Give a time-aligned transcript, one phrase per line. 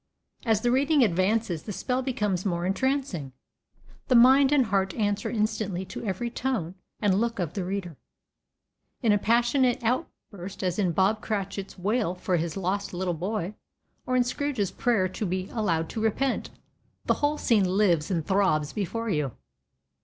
[0.47, 3.33] As the reading advances the spell becomes more entrancing.
[4.07, 7.97] The mind and heart answer instantly to every tone and look of the reader.
[9.03, 13.53] In a passionate outburst, as in Bob Cratchit's wail for his lost little boy,
[14.07, 16.49] or in Scrooge's prayer to be allowed to repent,
[17.05, 19.33] the whole scene lives and throbs before you.